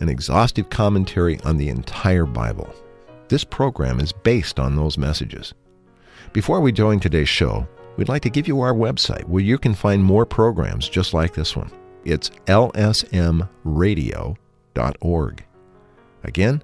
[0.00, 2.72] an exhaustive commentary on the entire Bible.
[3.28, 5.54] This program is based on those messages.
[6.32, 9.74] Before we join today's show, we'd like to give you our website where you can
[9.74, 11.70] find more programs just like this one.
[12.04, 15.44] It's lsmradio.org.
[16.24, 16.62] Again,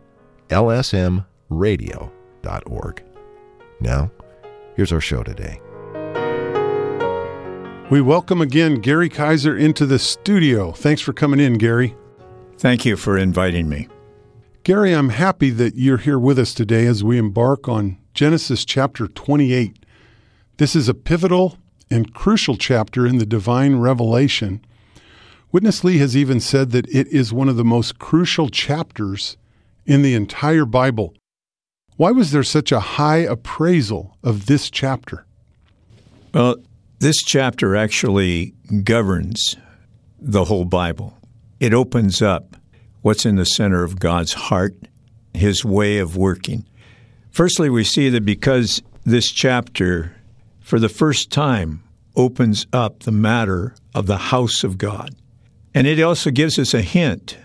[0.49, 3.05] lsmradio.org.
[3.81, 4.11] Now,
[4.77, 5.61] here's our show today.
[7.91, 10.73] We welcome again Gary Kaiser into the studio.
[10.73, 11.97] Thanks for coming in, Gary.
[12.61, 13.89] Thank you for inviting me.
[14.65, 19.09] Gary, I'm happy that you're here with us today as we embark on Genesis chapter
[19.09, 19.87] 28.
[20.59, 21.57] This is a pivotal
[21.91, 24.63] and crucial chapter in the divine revelation.
[25.51, 29.39] Witness Lee has even said that it is one of the most crucial chapters
[29.87, 31.15] in the entire Bible.
[31.97, 35.25] Why was there such a high appraisal of this chapter?
[36.35, 36.57] Well,
[36.99, 38.53] this chapter actually
[38.85, 39.57] governs
[40.19, 41.17] the whole Bible.
[41.61, 42.57] It opens up
[43.03, 44.75] what's in the center of God's heart,
[45.35, 46.67] His way of working.
[47.31, 50.17] Firstly, we see that because this chapter,
[50.61, 51.83] for the first time,
[52.17, 55.15] opens up the matter of the house of God.
[55.75, 57.37] And it also gives us a hint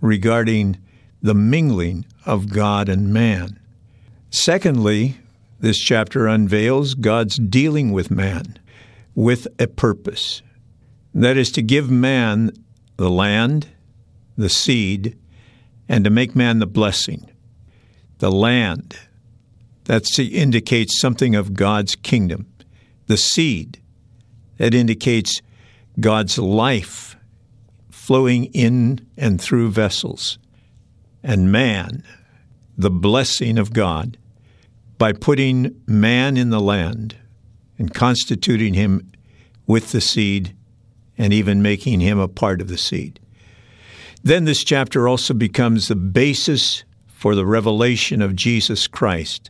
[0.00, 0.78] regarding
[1.22, 3.58] the mingling of God and man.
[4.30, 5.16] Secondly,
[5.60, 8.58] this chapter unveils God's dealing with man
[9.14, 10.42] with a purpose.
[11.14, 12.52] That is to give man
[13.02, 13.66] the land,
[14.38, 15.18] the seed,
[15.88, 17.28] and to make man the blessing.
[18.18, 18.96] The land,
[19.86, 22.46] that indicates something of God's kingdom.
[23.08, 23.80] The seed,
[24.58, 25.42] that indicates
[25.98, 27.16] God's life
[27.90, 30.38] flowing in and through vessels.
[31.24, 32.04] And man,
[32.78, 34.16] the blessing of God,
[34.96, 37.16] by putting man in the land
[37.78, 39.10] and constituting him
[39.66, 40.54] with the seed
[41.22, 43.20] and even making him a part of the seed.
[44.24, 49.48] Then this chapter also becomes the basis for the revelation of Jesus Christ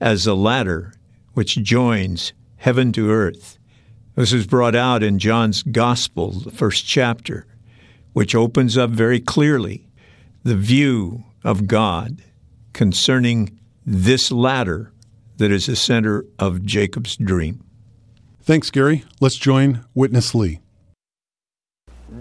[0.00, 0.92] as the ladder
[1.34, 3.58] which joins heaven to earth.
[4.14, 7.46] This is brought out in John's Gospel, the first chapter,
[8.12, 9.88] which opens up very clearly
[10.44, 12.22] the view of God
[12.74, 14.92] concerning this ladder
[15.38, 17.64] that is the center of Jacob's dream.
[18.42, 19.02] Thanks, Gary.
[19.20, 20.61] Let's join Witness Lee.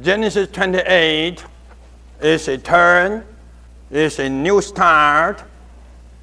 [0.02, 1.46] Genesis 28
[2.22, 3.24] is a turn,
[3.92, 5.44] is a new start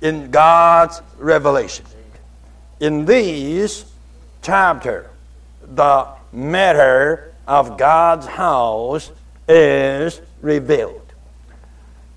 [0.00, 1.84] in God's revelation.
[2.81, 3.84] In this
[4.43, 5.11] chapter,
[5.62, 9.12] the matter of God's house
[9.49, 11.12] is revealed.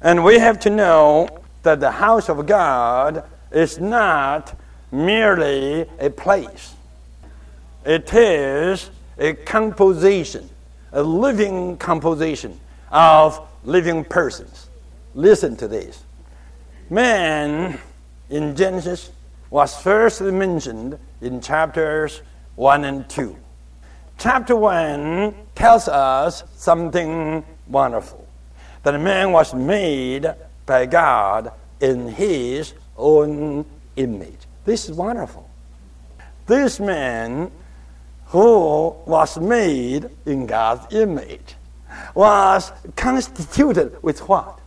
[0.01, 1.27] And we have to know
[1.61, 4.57] that the house of God is not
[4.91, 6.73] merely a place,
[7.85, 8.89] it is
[9.19, 10.50] a composition,
[10.91, 12.59] a living composition
[12.91, 14.69] of living persons.
[15.13, 16.03] Listen to this.
[16.90, 17.79] Man
[18.29, 19.12] in Genesis
[19.50, 22.22] was first mentioned in chapters
[22.56, 23.35] 1 and 2.
[24.18, 28.28] Chapter 1 tells us something wonderful
[28.84, 30.34] that man was made
[30.66, 33.66] by God in his own
[33.96, 34.38] image.
[34.65, 35.50] This is wonderful.
[36.45, 37.51] This man
[38.31, 41.56] who was made in God's image
[42.16, 44.57] was constituted with what?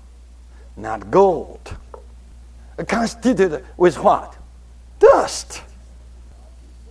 [0.76, 1.74] Not gold.
[2.86, 4.36] Constituted with what?
[4.98, 5.62] Dust.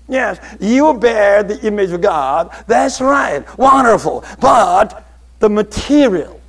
[0.07, 2.51] Yes, you bear the image of God.
[2.65, 3.45] That's right.
[3.57, 4.25] Wonderful.
[4.39, 5.05] But
[5.39, 6.41] the material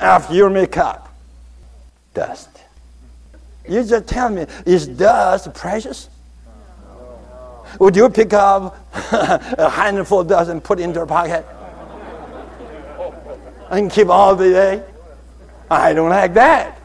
[0.00, 1.14] of your makeup,
[2.14, 2.48] dust.
[3.68, 6.08] You just tell me, is dust precious?
[7.78, 8.85] Would you pick up
[9.58, 11.46] a handful and put into your pocket?
[13.68, 14.84] I can keep all the day.
[15.70, 16.80] I don't like that.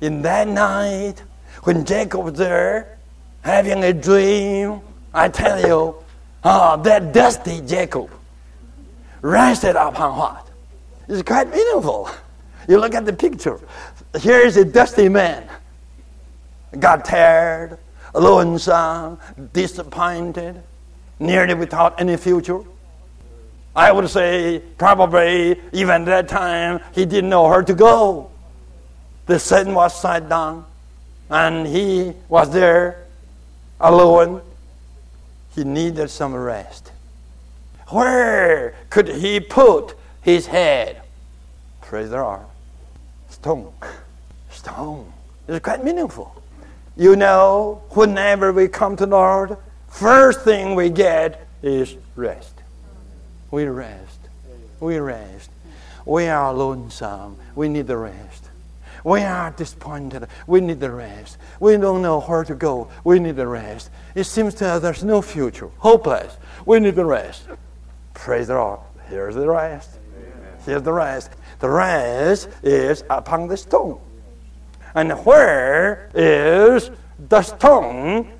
[0.00, 1.22] In that night,
[1.64, 2.98] When Jacob was there,
[3.42, 4.80] having a dream,
[5.12, 5.96] I tell you,
[6.44, 8.10] oh, that dusty Jacob
[9.20, 10.48] rested upon what?
[11.08, 12.10] It's quite meaningful.
[12.68, 13.58] You look at the picture.
[14.20, 15.48] Here is a dusty man.
[16.78, 17.78] Got tired,
[18.14, 19.18] lonesome,
[19.52, 20.62] disappointed,
[21.18, 22.60] nearly without any future.
[23.74, 28.30] I would say probably even that time he didn't know where to go.
[29.26, 30.64] The sun was set down,
[31.30, 33.04] and he was there
[33.80, 34.42] alone.
[35.54, 36.92] He needed some rest.
[37.88, 41.02] Where could he put his head?
[41.82, 42.46] Praise the Lord.
[43.30, 43.72] Stone.
[44.50, 45.12] Stone.
[45.46, 46.37] It's quite meaningful.
[46.98, 49.56] You know, whenever we come to the Lord,
[49.86, 52.54] first thing we get is rest.
[53.52, 54.18] We rest.
[54.80, 55.48] We rest.
[56.04, 57.36] We are lonesome.
[57.54, 58.50] We need the rest.
[59.04, 60.26] We are disappointed.
[60.48, 61.38] We need the rest.
[61.60, 62.88] We don't know where to go.
[63.04, 63.90] We need the rest.
[64.16, 65.70] It seems to us there's no future.
[65.78, 66.36] Hopeless.
[66.66, 67.44] We need the rest.
[68.12, 68.80] Praise the Lord.
[69.08, 70.00] Here's the rest.
[70.66, 71.30] Here's the rest.
[71.60, 74.00] The rest is upon the stone.
[74.94, 76.90] And where is
[77.28, 78.32] the stone?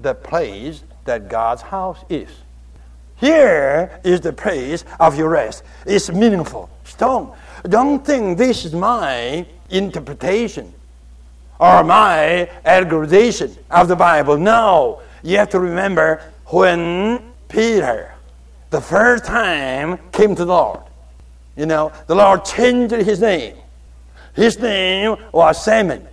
[0.00, 2.28] The place that God's house is.
[3.16, 5.64] Here is the place of your rest.
[5.86, 6.68] It's meaningful.
[6.84, 7.34] Stone.
[7.68, 10.72] Don't think this is my interpretation
[11.58, 14.36] or my allegation of the Bible.
[14.36, 15.00] No.
[15.22, 18.14] You have to remember when Peter,
[18.70, 20.80] the first time, came to the Lord,
[21.56, 23.56] you know, the Lord changed his name.
[24.36, 26.06] His name was Simon.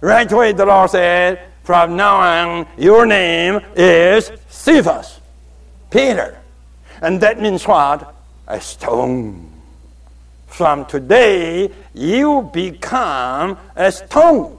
[0.00, 5.20] Right away, the Lord said, From now on, your name is Cephas.
[5.90, 6.38] Peter.
[7.02, 8.14] And that means what?
[8.46, 9.50] A stone.
[10.46, 14.56] From today, you become a stone.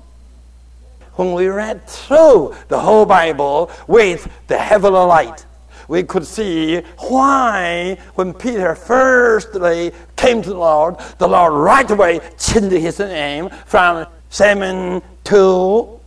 [1.13, 5.45] When we read through the whole Bible with the heavenly light,
[5.87, 12.19] we could see why, when Peter firstly came to the Lord, the Lord right away
[12.37, 15.99] changed his name from Simon to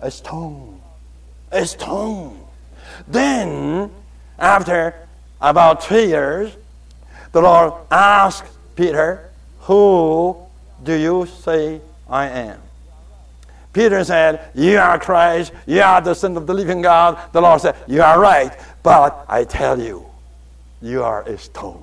[0.00, 0.80] a stone.
[1.50, 2.40] A stone.
[3.08, 3.90] Then
[4.38, 4.94] after
[5.40, 6.56] about three years,
[7.32, 8.44] the Lord asked
[8.76, 9.30] Peter,
[9.60, 10.36] Who
[10.82, 12.60] do you say I am?
[13.72, 17.18] Peter said, You are Christ, you are the Son of the living God.
[17.32, 18.52] The Lord said, You are right,
[18.84, 20.06] but I tell you,
[20.80, 21.82] you are a stone.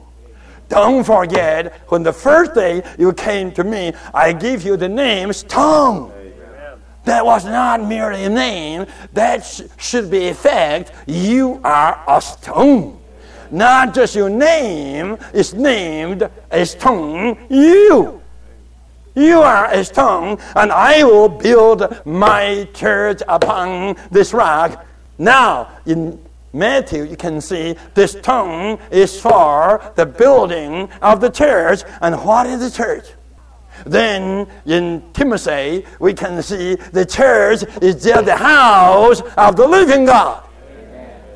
[0.69, 5.33] Don't forget, when the first day you came to me, I gave you the name
[5.33, 6.13] Stone.
[7.03, 10.93] That was not merely a name, that sh- should be a fact.
[11.07, 12.99] You are a stone.
[13.49, 18.21] Not just your name is named a stone, you.
[19.15, 24.85] You are a stone, and I will build my church upon this rock.
[25.17, 26.17] Now, in
[26.53, 31.83] Matthew, you can see this tongue is for the building of the church.
[32.01, 33.05] And what is the church?
[33.85, 40.05] Then in Timothy, we can see the church is just the house of the living
[40.05, 40.43] God.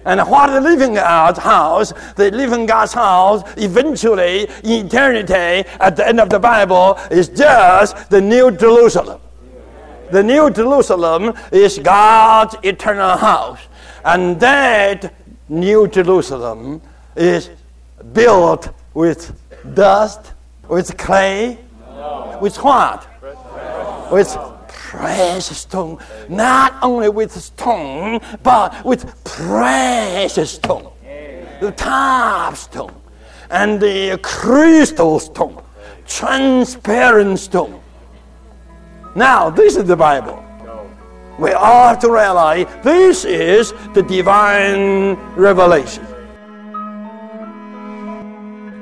[0.05, 6.19] And what the living God's house, the living God's house, eventually, eternity, at the end
[6.19, 9.19] of the Bible, is just the New Jerusalem.
[10.11, 13.59] The New Jerusalem is God's eternal house.
[14.05, 15.15] And that
[15.49, 16.79] New Jerusalem
[17.15, 17.49] is
[18.13, 19.35] built with
[19.73, 20.33] dust,
[20.69, 21.57] with clay,
[22.39, 23.07] with what?
[24.11, 25.97] With precious stone.
[26.29, 30.91] Not only with stone, but with precious stone.
[31.59, 32.93] The top stone.
[33.49, 35.63] And the crystal stone.
[36.05, 37.81] Transparent stone.
[39.15, 40.44] Now, this is the Bible.
[41.37, 46.05] We have to realize this is the divine revelation.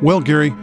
[0.03, 0.53] Well, Gary,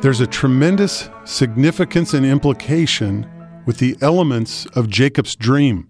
[0.00, 3.26] there's a tremendous significance and implication
[3.66, 5.88] with the elements of Jacob's dream.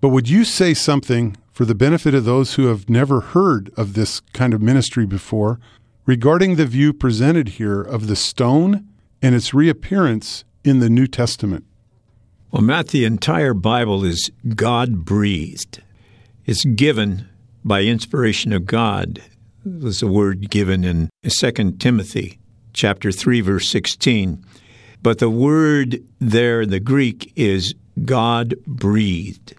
[0.00, 3.92] But would you say something for the benefit of those who have never heard of
[3.94, 5.60] this kind of ministry before
[6.06, 8.88] regarding the view presented here of the stone
[9.20, 11.64] and its reappearance in the New Testament?
[12.52, 15.82] Well, Matt, the entire Bible is God breathed.
[16.44, 17.26] It's given
[17.64, 19.22] by inspiration of God.
[19.64, 22.38] There's a word given in 2 Timothy
[22.74, 24.44] chapter 3 verse 16.
[25.02, 29.54] But the word there in the Greek is God breathed.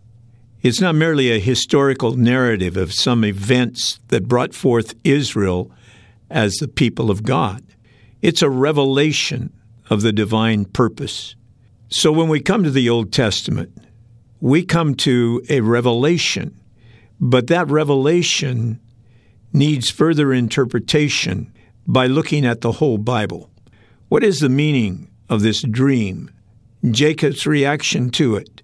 [0.62, 5.72] It's not merely a historical narrative of some events that brought forth Israel
[6.30, 7.64] as the people of God.
[8.22, 9.52] It's a revelation
[9.90, 11.34] of the divine purpose.
[11.94, 13.78] So when we come to the Old Testament,
[14.42, 16.60] we come to a revelation,
[17.20, 18.80] but that revelation
[19.54, 21.54] needs further interpretation
[21.86, 23.52] by looking at the whole Bible.
[24.10, 26.32] What is the meaning of this dream?
[26.90, 28.64] Jacob's reaction to it.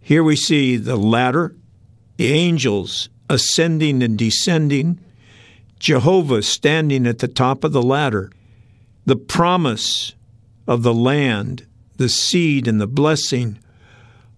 [0.00, 1.54] Here we see the ladder,
[2.16, 4.98] the angels ascending and descending,
[5.78, 8.32] Jehovah standing at the top of the ladder,
[9.06, 10.16] the promise
[10.66, 11.68] of the land,
[12.02, 13.58] the seed, and the blessing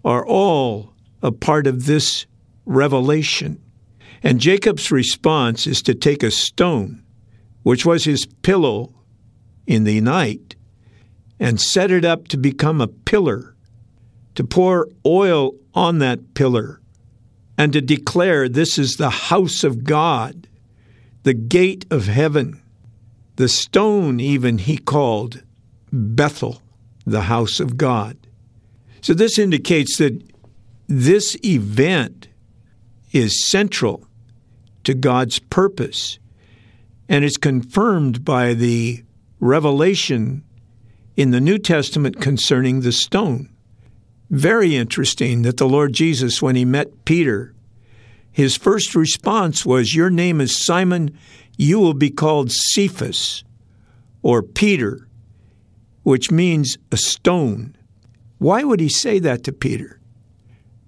[0.04, 0.92] are all
[1.22, 2.26] a part of this
[2.66, 3.58] revelation.
[4.22, 7.02] And Jacob's response is to take a stone,
[7.62, 8.92] which was his pillow
[9.66, 10.56] in the night,
[11.40, 13.56] and set it up to become a pillar,
[14.34, 16.80] to pour oil on that pillar,
[17.56, 20.48] and to declare this is the house of God,
[21.22, 22.60] the gate of heaven.
[23.36, 25.42] The stone, even, he called
[25.90, 26.60] Bethel,
[27.06, 28.16] the house of God.
[29.00, 30.22] So this indicates that
[30.88, 32.28] this event
[33.12, 34.06] is central
[34.84, 36.18] to God's purpose
[37.08, 39.04] and is confirmed by the
[39.40, 40.42] revelation
[41.16, 43.50] in the New Testament concerning the stone.
[44.30, 47.54] Very interesting that the Lord Jesus, when he met Peter,
[48.32, 51.16] his first response was, Your name is Simon,
[51.56, 53.44] you will be called Cephas,
[54.22, 55.06] or Peter,
[56.04, 57.76] which means a stone.
[58.38, 60.00] Why would he say that to Peter?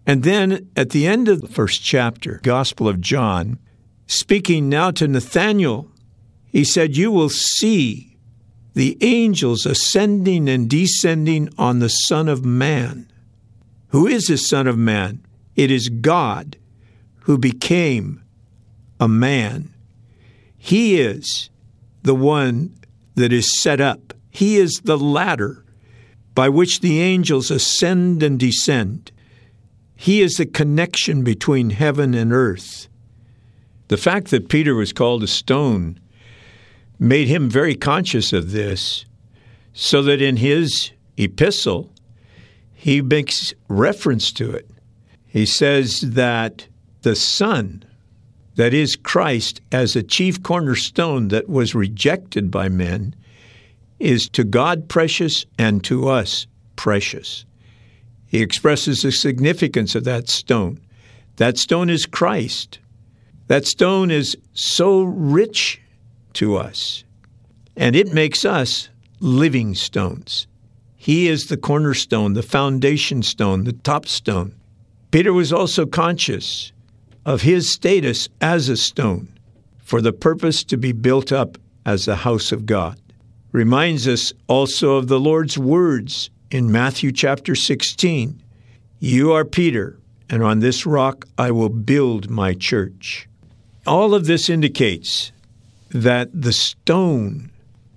[0.06, 3.58] And then at the end of the first chapter, Gospel of John,
[4.06, 5.90] speaking now to Nathanael,
[6.46, 8.16] he said, You will see
[8.74, 13.10] the angels ascending and descending on the Son of Man.
[13.88, 15.26] Who is the Son of Man?
[15.56, 16.56] It is God
[17.20, 18.22] who became
[19.00, 19.72] a man.
[20.56, 21.50] He is
[22.02, 22.76] the one
[23.14, 25.64] that is set up, He is the ladder
[26.34, 29.10] by which the angels ascend and descend.
[29.96, 32.88] He is the connection between heaven and earth.
[33.88, 35.98] The fact that Peter was called a stone
[36.98, 39.06] made him very conscious of this,
[39.72, 41.90] so that in his epistle,
[42.74, 44.68] he makes reference to it.
[45.26, 46.66] He says that
[47.00, 47.86] the Son,
[48.56, 53.14] that is Christ, as a chief cornerstone that was rejected by men,
[53.98, 57.44] is to God precious and to us precious.
[58.26, 60.80] He expresses the significance of that stone.
[61.36, 62.78] That stone is Christ.
[63.46, 65.80] That stone is so rich
[66.34, 67.04] to us.
[67.76, 68.88] And it makes us
[69.20, 70.46] living stones.
[70.96, 74.54] He is the cornerstone, the foundation stone, the top stone.
[75.10, 76.72] Peter was also conscious
[77.24, 79.28] of his status as a stone
[79.78, 83.00] for the purpose to be built up as the house of God.
[83.56, 88.42] Reminds us also of the Lord's words in Matthew chapter 16
[88.98, 89.98] You are Peter,
[90.28, 93.26] and on this rock I will build my church.
[93.86, 95.32] All of this indicates
[95.88, 97.50] that the stone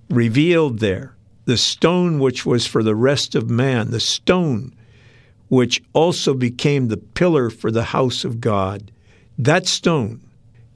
[0.08, 1.14] revealed there,
[1.44, 4.74] the stone which was for the rest of man, the stone
[5.48, 8.90] which also became the pillar for the house of God,
[9.36, 10.22] that stone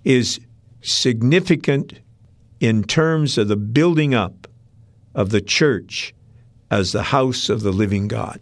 [0.04, 0.40] is
[0.82, 2.00] significant
[2.60, 4.46] in terms of the building up
[5.14, 6.14] of the church
[6.70, 8.40] as the house of the living God.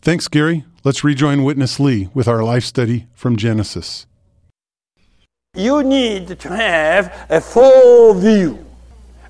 [0.00, 0.64] Thanks, Gary.
[0.84, 4.06] Let's rejoin Witness Lee with our life study from Genesis.
[5.54, 8.64] You need to have a full view,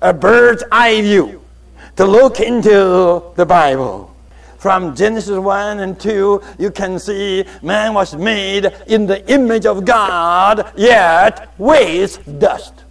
[0.01, 1.41] a bird's eye view,
[1.95, 4.15] to look into the Bible.
[4.57, 9.83] From Genesis 1 and 2, you can see man was made in the image of
[9.83, 12.82] God, yet weighs dust.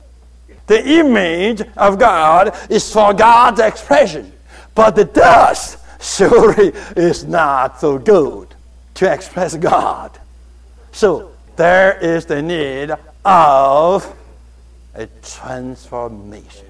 [0.66, 4.32] The image of God is for God's expression,
[4.74, 8.54] but the dust surely is not so good
[8.94, 10.18] to express God.
[10.92, 14.14] So there is the need of
[14.94, 16.66] a transformation.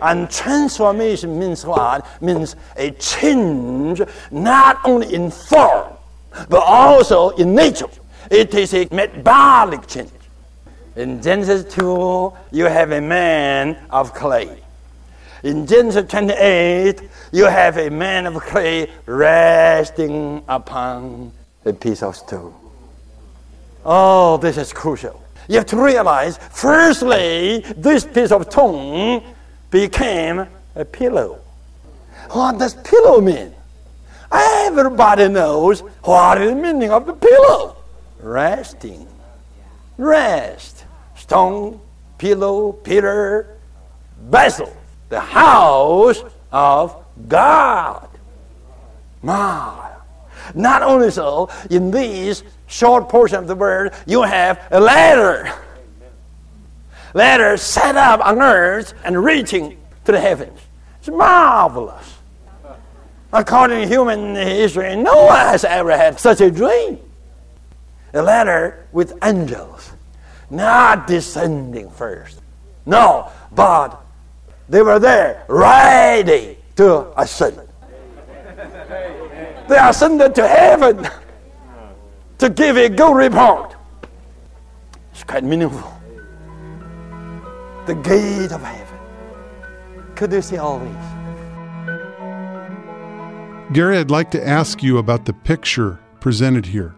[0.00, 2.06] And transformation means what?
[2.22, 5.94] Means a change not only in form,
[6.48, 7.88] but also in nature.
[8.30, 10.10] It is a metabolic change.
[10.98, 14.60] In Genesis 2, you have a man of clay.
[15.44, 21.30] In Genesis 28, you have a man of clay resting upon
[21.64, 22.52] a piece of stone.
[23.84, 25.22] Oh, this is crucial.
[25.46, 29.22] You have to realize, firstly, this piece of stone
[29.70, 31.38] became a pillow.
[32.32, 33.54] What does pillow mean?
[34.32, 37.76] Everybody knows what is the meaning of the pillow.
[38.18, 39.06] Resting.
[39.96, 40.77] Rest.
[41.28, 41.78] Stone,
[42.16, 43.58] pillow, pillar,
[44.18, 44.74] vessel.
[45.10, 48.08] The house of God.
[49.20, 49.90] My.
[50.54, 55.52] Not only so, in this short portion of the word, you have a ladder.
[57.12, 60.58] Ladder set up on earth and reaching to the heavens.
[61.00, 62.16] It's marvelous.
[63.34, 66.98] According to human history, no one has ever had such a dream.
[68.14, 69.92] A ladder with angels,
[70.50, 72.40] not descending first.
[72.86, 74.00] No, but
[74.68, 77.60] they were there ready to ascend.
[79.68, 81.06] They ascended to heaven
[82.38, 83.74] to give a good report.
[85.12, 85.92] It's quite meaningful.
[87.86, 88.98] The gate of heaven.
[90.14, 91.18] Could you see all these?
[93.72, 96.94] Gary, I'd like to ask you about the picture presented here.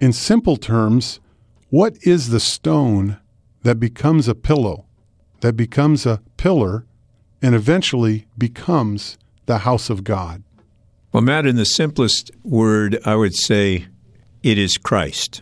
[0.00, 1.20] In simple terms,
[1.72, 3.16] what is the stone
[3.62, 4.84] that becomes a pillow,
[5.40, 6.84] that becomes a pillar,
[7.40, 10.42] and eventually becomes the house of God?
[11.12, 13.86] Well, Matt, in the simplest word, I would say
[14.42, 15.40] it is Christ.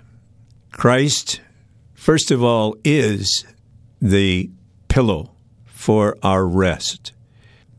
[0.70, 1.40] Christ,
[1.94, 3.44] first of all, is
[4.00, 4.50] the
[4.86, 5.32] pillow
[5.64, 7.12] for our rest.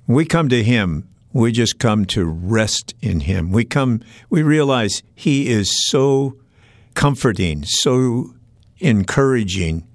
[0.08, 3.53] We come to Him, we just come to rest in Him.
[3.53, 6.36] We come, we realize He is so
[6.96, 8.34] comforting, so
[8.81, 9.88] encouraging.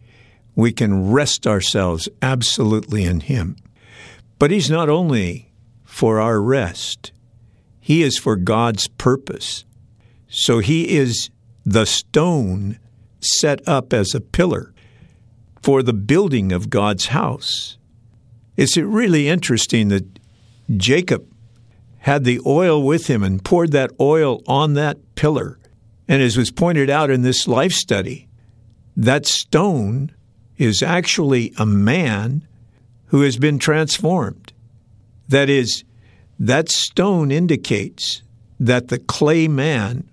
[0.55, 3.57] We can rest ourselves absolutely in Him.
[4.38, 5.52] But He's not only
[5.85, 7.12] for our rest,
[7.81, 9.64] He is for God's purpose.
[10.28, 11.31] So He is
[11.64, 12.78] the stone
[13.21, 14.73] set up as a pillar
[15.62, 17.76] for the building of God's house.
[18.57, 20.19] It's really interesting that
[20.76, 21.26] Jacob
[21.99, 25.59] had the oil with him and poured that oil on that pillar.
[26.07, 28.25] And as was pointed out in this life study,
[28.97, 30.11] that stone
[30.57, 32.47] is actually a man
[33.07, 34.53] who has been transformed.
[35.29, 35.85] That is,
[36.38, 38.23] that stone indicates
[38.59, 40.09] that the clay man,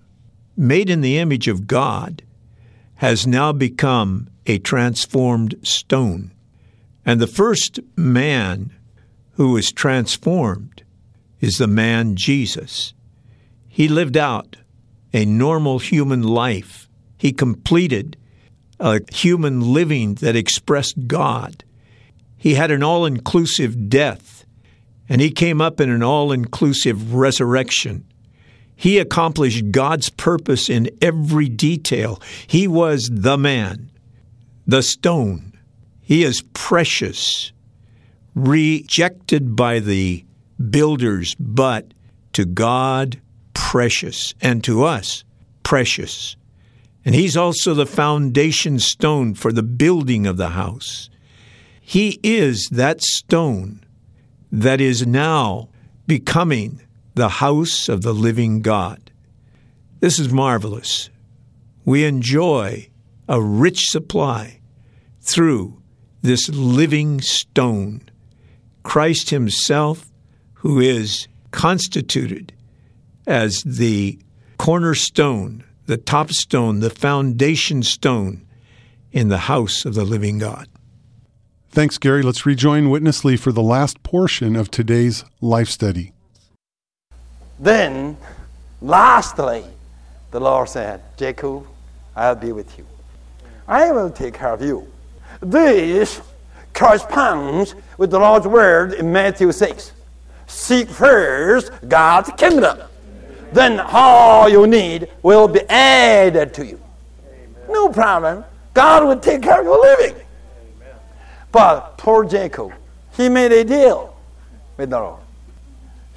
[0.56, 2.22] made in the image of God,
[2.96, 6.32] has now become a transformed stone.
[7.06, 8.72] And the first man
[9.32, 10.84] who was transformed
[11.40, 12.94] is the man Jesus.
[13.68, 14.56] He lived out
[15.12, 16.88] a normal human life.
[17.18, 18.16] He completed
[18.80, 21.64] a human living that expressed God.
[22.36, 24.44] He had an all inclusive death,
[25.08, 28.04] and he came up in an all inclusive resurrection.
[28.76, 32.20] He accomplished God's purpose in every detail.
[32.46, 33.90] He was the man,
[34.66, 35.52] the stone.
[36.00, 37.52] He is precious,
[38.34, 40.24] rejected by the
[40.70, 41.94] builders, but
[42.34, 43.20] to God,
[43.54, 45.24] precious, and to us,
[45.62, 46.36] precious.
[47.04, 51.10] And He's also the foundation stone for the building of the house.
[51.80, 53.84] He is that stone
[54.50, 55.68] that is now
[56.06, 56.80] becoming
[57.14, 59.10] the house of the living God.
[60.00, 61.10] This is marvelous.
[61.84, 62.88] We enjoy
[63.28, 64.60] a rich supply
[65.20, 65.82] through
[66.22, 68.02] this living stone,
[68.82, 70.10] Christ Himself,
[70.54, 72.52] who is constituted
[73.26, 74.18] as the
[74.58, 78.46] cornerstone, the top stone, the foundation stone
[79.12, 80.68] in the house of the living God.
[81.70, 82.22] Thanks, Gary.
[82.22, 86.12] Let's rejoin Witness Lee for the last portion of today's life study.
[87.58, 88.16] Then,
[88.80, 89.64] lastly,
[90.30, 91.66] the Lord said, Jacob,
[92.16, 92.86] I'll be with you.
[93.66, 94.86] I will take care of you.
[95.40, 96.20] This
[96.74, 99.92] corresponds with the Lord's word in Matthew 6.
[100.46, 102.80] Seek first God's kingdom.
[103.54, 106.80] Then all you need will be added to you.
[107.68, 108.44] No problem.
[108.74, 110.16] God will take care of your living.
[111.52, 112.72] But poor Jacob,
[113.16, 114.16] he made a deal
[114.76, 115.20] with the Lord.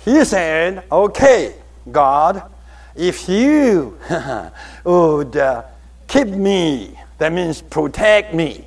[0.03, 1.53] He said, Okay,
[1.91, 2.41] God,
[2.95, 3.99] if you
[4.83, 5.61] would uh,
[6.07, 8.65] keep me, that means protect me,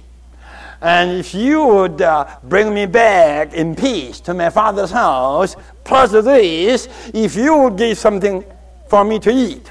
[0.80, 6.12] and if you would uh, bring me back in peace to my father's house, plus
[6.12, 8.44] this, if you would give something
[8.90, 9.70] for me to eat,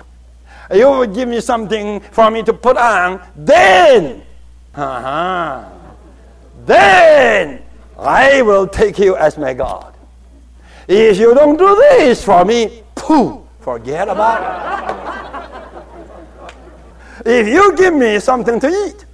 [0.72, 4.24] you will give me something for me to put on, then,
[4.74, 5.70] uh-huh,
[6.66, 7.62] then
[7.98, 9.94] I will take you as my God.
[10.88, 14.40] If you don't do this for me, pooh, forget about
[17.26, 17.30] it.
[17.42, 19.06] if you give me something to eat,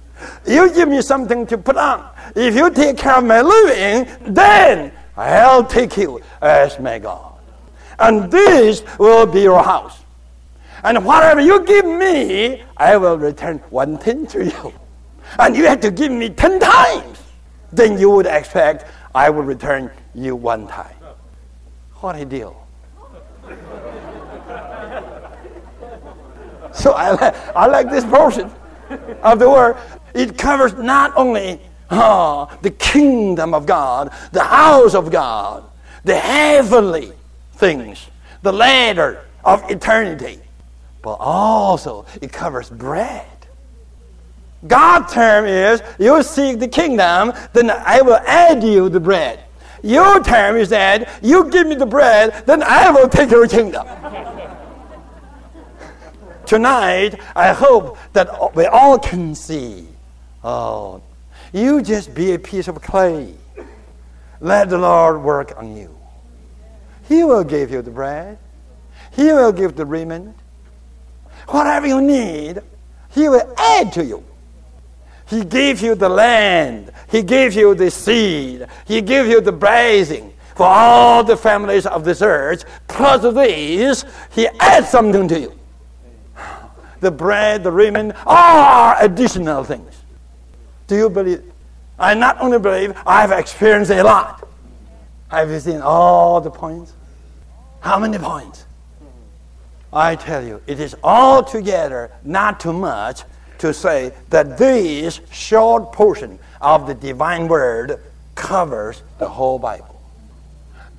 [0.46, 2.08] you give me something to put on.
[2.36, 7.25] If you take care of my living, then I'll take you as my God.
[7.98, 10.00] And this will be your house.
[10.84, 14.72] And whatever you give me, I will return one tenth to you.
[15.38, 17.22] And you have to give me ten times.
[17.72, 20.94] Then you would expect I will return you one time.
[21.96, 22.66] What a deal.
[26.76, 28.52] So I, like, I like this portion
[29.22, 29.78] of the word.
[30.12, 35.64] It covers not only uh, the kingdom of God, the house of God,
[36.04, 37.12] the heavenly
[37.56, 38.06] things,
[38.42, 40.40] the ladder of eternity,
[41.02, 43.26] but also it covers bread.
[44.66, 49.40] God's term is, you seek the kingdom, then I will add you the bread.
[49.82, 53.86] Your term is that, you give me the bread, then I will take your kingdom.
[56.46, 59.88] Tonight, I hope that we all can see.
[60.42, 61.02] Oh,
[61.52, 63.34] you just be a piece of clay.
[64.40, 65.95] Let the Lord work on you.
[67.08, 68.38] He will give you the bread.
[69.12, 70.36] He will give the raiment.
[71.48, 72.60] Whatever you need,
[73.10, 74.24] He will add to you.
[75.26, 76.92] He gave you the land.
[77.08, 78.66] He gave you the seed.
[78.86, 82.64] He gave you the blessing for all the families of this earth.
[82.88, 85.52] Plus of these, He adds something to you
[87.00, 90.02] the bread, the raiment, are additional things.
[90.86, 91.42] Do you believe?
[91.98, 94.48] I not only believe, I've experienced a lot.
[95.28, 96.92] Have you seen all the points?
[97.80, 98.64] How many points?
[99.92, 103.22] I tell you, it is altogether not too much
[103.58, 108.00] to say that this short portion of the divine word
[108.34, 110.00] covers the whole Bible.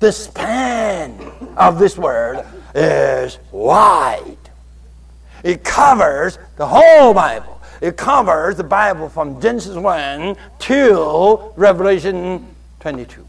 [0.00, 1.20] The span
[1.56, 4.36] of this word is wide.
[5.44, 7.60] It covers the whole Bible.
[7.80, 13.27] It covers the Bible from Genesis 1 to Revelation 22.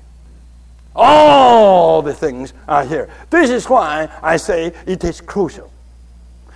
[0.96, 3.10] All the things are here.
[3.30, 5.72] This is why I say it is crucial.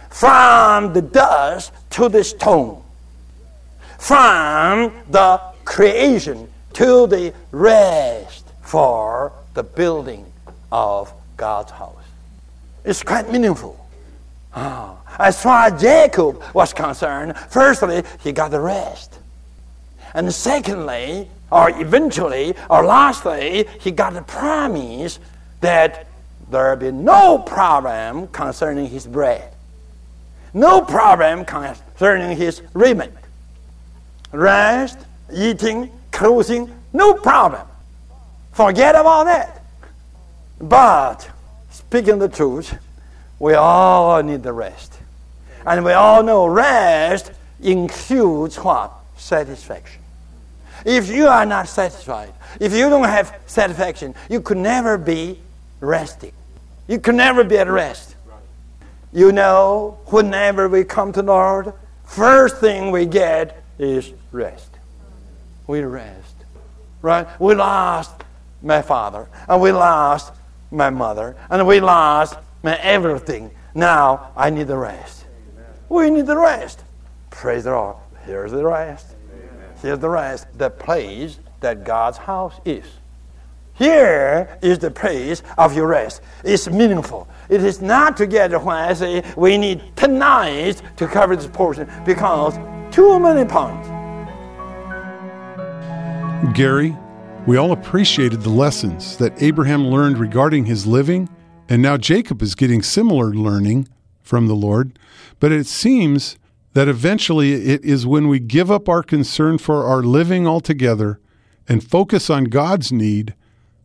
[0.10, 2.84] From the dust to the stone,
[3.98, 10.26] from the creation to the rest for the building
[10.72, 12.04] of God's house.
[12.84, 13.80] It's quite meaningful.
[14.56, 14.98] Oh.
[15.20, 19.20] As far as Jacob was concerned, firstly, he got the rest.
[20.14, 25.20] And secondly, or eventually, or lastly, he got the promise
[25.62, 26.08] that
[26.50, 29.54] there be no problem concerning his bread,
[30.54, 33.14] no problem concerning his raiment.
[34.32, 35.00] Rest,
[35.34, 37.68] eating, clothing, no problem.
[38.52, 39.64] Forget about that.
[40.60, 41.28] But,
[41.72, 42.78] speaking the truth,
[43.40, 45.00] we all need the rest.
[45.66, 48.92] And we all know rest includes what?
[49.18, 50.03] Satisfaction.
[50.86, 55.40] If you are not satisfied, if you don't have satisfaction, you could never be
[55.80, 56.34] resting.
[56.88, 58.16] You could never be at rest.
[59.12, 64.70] You know, whenever we come to Lord, first thing we get is rest.
[65.68, 66.36] We rest.
[67.02, 67.28] Right?
[67.40, 68.24] We lost
[68.62, 70.34] my father, and we lost
[70.72, 73.52] my mother, and we lost my everything.
[73.76, 75.26] Now I need the rest.
[75.90, 76.84] We need the rest.
[77.30, 77.98] Praise the Lord.
[78.26, 79.13] Here's the rest.
[79.84, 80.48] Here's the rest.
[80.58, 82.86] The place that God's house is.
[83.74, 86.22] Here is the place of your rest.
[86.46, 87.28] It's meaningful.
[87.50, 91.92] It is not together when I say we need 10 nights to cover this portion
[92.06, 92.56] because
[92.96, 93.90] too many points.
[96.56, 96.96] Gary,
[97.46, 101.28] we all appreciated the lessons that Abraham learned regarding his living,
[101.68, 103.90] and now Jacob is getting similar learning
[104.22, 104.98] from the Lord.
[105.42, 106.38] But it seems
[106.74, 111.20] that eventually it is when we give up our concern for our living altogether
[111.68, 113.36] and focus on God's need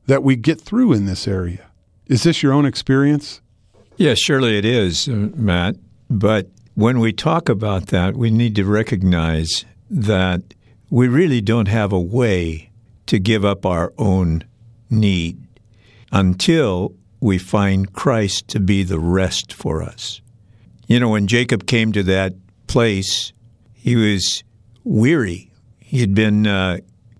[0.07, 1.67] that we get through in this area.
[2.07, 3.41] Is this your own experience?
[3.97, 5.77] Yes, surely it is, uh, Matt.
[6.09, 10.55] But when we talk about that, we need to recognize that
[10.91, 12.71] we really don't have a way
[13.07, 14.45] to give up our own
[14.89, 15.39] need
[16.13, 20.23] until we find Christ to be the rest for us.
[20.87, 22.35] You know, when Jacob came to that
[22.69, 23.33] place,
[23.73, 24.45] he was
[24.85, 25.51] weary.
[25.79, 26.79] He had been uh,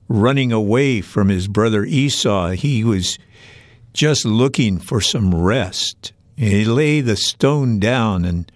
[0.09, 2.51] running away from his brother Esau.
[2.51, 3.19] He was
[3.93, 6.13] just looking for some rest.
[6.37, 8.51] And he lay the stone down and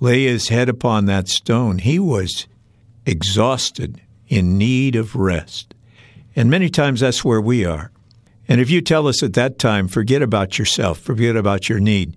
[0.00, 1.78] lay his head upon that stone.
[1.78, 2.48] He was
[3.06, 5.74] exhausted, in need of rest.
[6.34, 7.92] And many times that's where we are.
[8.48, 12.16] And if you tell us at that time, forget about yourself, forget about your need,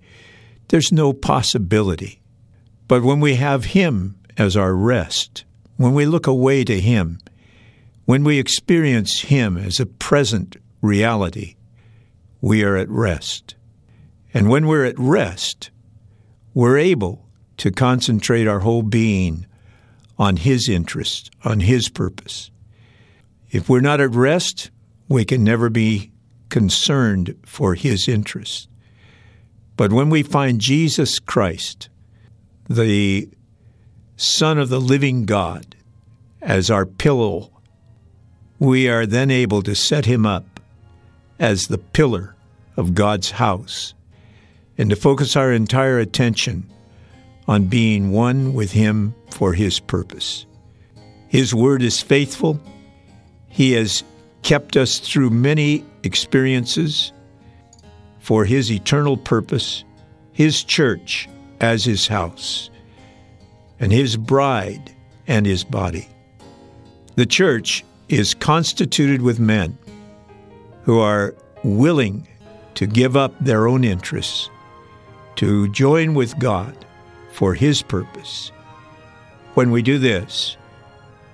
[0.68, 2.20] there's no possibility.
[2.88, 5.44] But when we have Him as our rest,
[5.76, 7.18] when we look away to Him,
[8.06, 11.56] when we experience Him as a present reality,
[12.40, 13.54] we are at rest.
[14.32, 15.70] And when we're at rest,
[16.54, 17.26] we're able
[17.58, 19.46] to concentrate our whole being
[20.18, 22.50] on His interest, on His purpose.
[23.50, 24.70] If we're not at rest,
[25.08, 26.10] we can never be
[26.48, 28.68] concerned for His interest.
[29.76, 31.88] But when we find Jesus Christ,
[32.68, 33.28] the
[34.16, 35.74] Son of the living God
[36.42, 37.50] as our pillow,
[38.58, 40.60] we are then able to set him up
[41.38, 42.34] as the pillar
[42.76, 43.94] of God's house
[44.76, 46.68] and to focus our entire attention
[47.46, 50.44] on being one with him for his purpose.
[51.28, 52.60] His word is faithful.
[53.48, 54.04] He has
[54.42, 57.12] kept us through many experiences
[58.18, 59.84] for his eternal purpose,
[60.32, 61.28] his church
[61.60, 62.70] as his house,
[63.80, 64.94] and his bride
[65.26, 66.08] and his body.
[67.16, 69.76] The church is constituted with men
[70.84, 72.26] who are willing
[72.74, 74.48] to give up their own interests,
[75.36, 76.86] to join with God
[77.32, 78.52] for His purpose.
[79.54, 80.56] When we do this,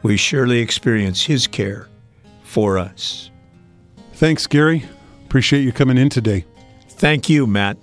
[0.03, 1.89] we surely experience His care
[2.43, 3.31] for us.
[4.15, 4.85] Thanks, Gary.
[5.27, 6.45] Appreciate you coming in today.
[6.89, 7.77] Thank you, Matt.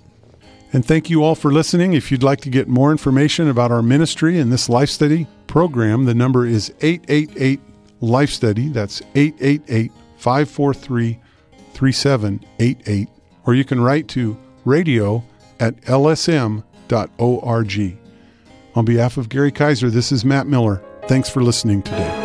[0.72, 1.92] And thank you all for listening.
[1.92, 6.06] If you'd like to get more information about our ministry and this life study program,
[6.06, 7.60] the number is 888
[8.00, 8.68] Life Study.
[8.68, 11.20] That's 888 543
[11.74, 13.08] 3788.
[13.44, 15.22] Or you can write to radio
[15.60, 16.62] at lsm.org.
[18.74, 20.82] On behalf of Gary Kaiser, this is Matt Miller.
[21.06, 22.21] Thanks for listening today.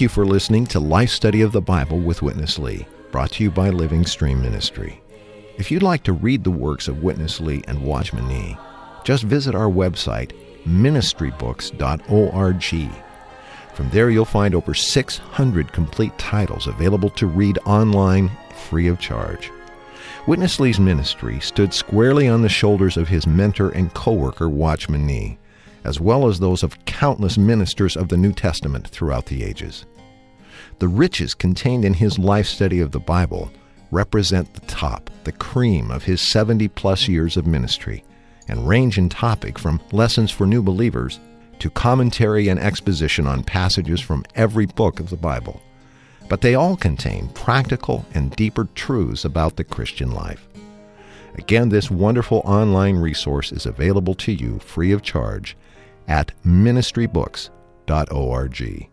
[0.00, 3.44] Thank you for listening to Life Study of the Bible with Witness Lee, brought to
[3.44, 5.02] you by Living Stream Ministry.
[5.58, 8.56] If you'd like to read the works of Witness Lee and Watchman Nee,
[9.04, 10.32] just visit our website,
[10.64, 13.04] ministrybooks.org.
[13.74, 18.30] From there, you'll find over 600 complete titles available to read online
[18.70, 19.50] free of charge.
[20.26, 25.06] Witness Lee's ministry stood squarely on the shoulders of his mentor and co worker, Watchman
[25.06, 25.36] Nee,
[25.84, 29.86] as well as those of countless ministers of the New Testament throughout the ages.
[30.78, 33.50] The riches contained in his life study of the Bible
[33.90, 38.04] represent the top, the cream of his 70 plus years of ministry,
[38.48, 41.20] and range in topic from lessons for new believers
[41.58, 45.60] to commentary and exposition on passages from every book of the Bible.
[46.28, 50.48] But they all contain practical and deeper truths about the Christian life.
[51.34, 55.56] Again, this wonderful online resource is available to you free of charge
[56.10, 58.90] at ministrybooks.org.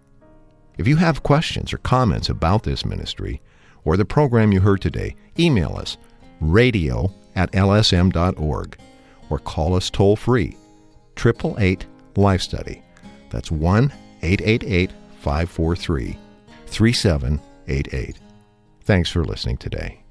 [0.77, 3.41] If you have questions or comments about this ministry
[3.83, 5.97] or the program you heard today, email us
[6.39, 8.77] radio at lsm.org
[9.29, 10.55] or call us toll free
[11.17, 12.81] 888 Life Study.
[13.31, 16.17] That's 1 888 543
[16.67, 18.19] 3788.
[18.81, 20.06] Thanks for listening today.